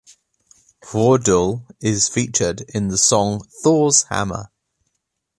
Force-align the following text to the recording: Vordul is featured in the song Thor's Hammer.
Vordul 0.83 1.61
is 1.79 2.09
featured 2.09 2.61
in 2.69 2.87
the 2.87 2.97
song 2.97 3.41
Thor's 3.61 4.01
Hammer. 4.09 4.49